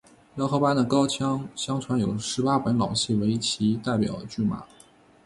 [0.33, 4.65] 饶河班的高腔相传有十八本老戏为其代表剧码。